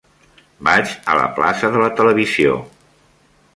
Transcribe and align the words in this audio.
Vaig 0.67 0.93
a 1.13 1.17
la 1.19 1.27
plaça 1.35 1.71
de 1.77 1.85
la 1.85 1.93
Televisió. 2.01 2.59